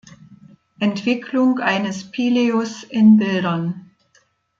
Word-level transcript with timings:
Entwicklung 0.79 1.59
eines 1.59 2.09
Pileus 2.09 2.81
in 2.83 3.17
Bildern 3.17 3.91